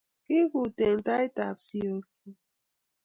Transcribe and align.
Kiguut 0.25 0.77
eng 0.87 0.99
tautab 1.05 1.57
siok 1.67 2.03
chi 2.15 2.29